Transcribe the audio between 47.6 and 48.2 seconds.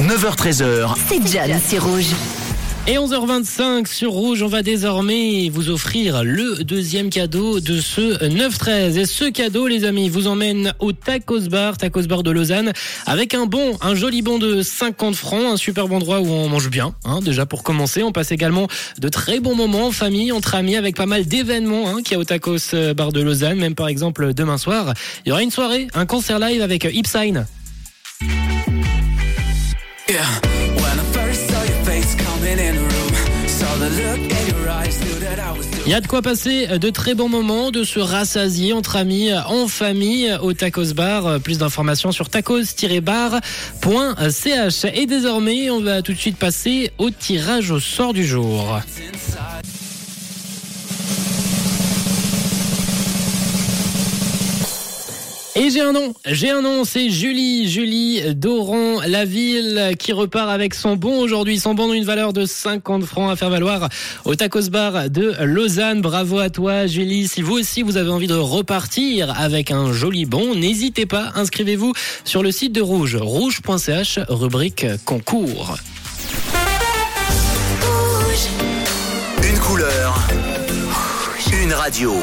au sort